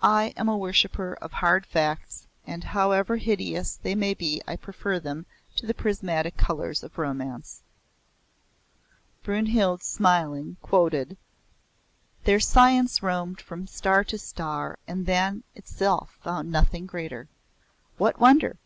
I 0.00 0.32
am 0.38 0.48
a 0.48 0.56
worshipper 0.56 1.18
of 1.20 1.32
hard 1.34 1.66
facts 1.66 2.26
and 2.46 2.64
however 2.64 3.18
hideous 3.18 3.76
they 3.76 3.94
may 3.94 4.14
be 4.14 4.40
I 4.48 4.56
prefer 4.56 4.98
them 4.98 5.26
to 5.56 5.66
the 5.66 5.74
prismatic 5.74 6.38
colours 6.38 6.82
of 6.82 6.96
romance." 6.96 7.60
Brynhild, 9.22 9.82
smiling, 9.82 10.56
quoted; 10.62 11.18
"Their 12.24 12.40
science 12.40 13.02
roamed 13.02 13.42
from 13.42 13.66
star 13.66 14.02
to 14.04 14.16
star 14.16 14.78
And 14.88 15.04
than 15.04 15.42
itself 15.54 16.16
found 16.22 16.50
nothing 16.50 16.86
greater. 16.86 17.28
What 17.98 18.18
wonder? 18.18 18.56